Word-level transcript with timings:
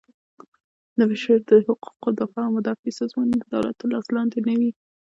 د 0.97 0.99
بشر 1.09 1.39
د 1.49 1.51
حقوقو 1.65 2.09
مدافع 2.55 2.89
سازمانونه 2.99 3.41
د 3.41 3.47
دولت 3.53 3.75
تر 3.81 3.87
لاس 3.93 4.05
لاندې 4.15 4.39
نه 4.47 4.53
وي. 4.59 4.71